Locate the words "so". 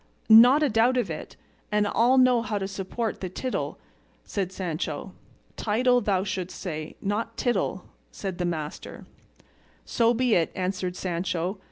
9.85-10.15